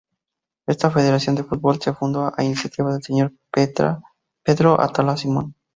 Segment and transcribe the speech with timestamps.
[0.65, 5.53] Esta Federación de Fútbol, se fundó a iniciativa del señor Pedro Atala Simón.